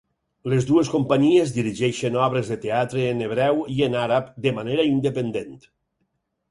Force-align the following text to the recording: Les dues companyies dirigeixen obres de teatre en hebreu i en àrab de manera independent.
Les 0.51 0.63
dues 0.69 0.87
companyies 0.93 1.53
dirigeixen 1.57 2.17
obres 2.29 2.49
de 2.55 2.57
teatre 2.65 3.07
en 3.11 3.23
hebreu 3.29 3.63
i 3.75 3.79
en 3.91 4.01
àrab 4.07 4.35
de 4.49 4.59
manera 4.61 4.89
independent. 4.95 5.55